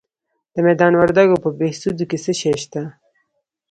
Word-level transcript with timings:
د 0.53 0.55
میدان 0.67 0.93
وردګو 0.95 1.41
په 1.43 1.49
بهسودو 1.59 2.03
کې 2.09 2.17
څه 2.23 2.31
شی 2.39 2.51
شته؟ 2.61 2.81